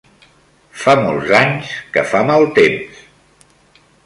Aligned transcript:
Fa 0.83 0.95
molts 1.01 1.29
anys 1.41 1.75
que 1.97 2.05
fa 2.15 2.23
mal 2.31 2.49
temps. 2.57 3.05